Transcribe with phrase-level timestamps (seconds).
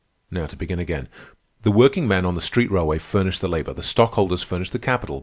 [0.31, 1.09] Now to begin again.
[1.61, 3.71] The workingmen on the street railway furnish the labor.
[3.73, 5.19] The stockholders furnish the capital.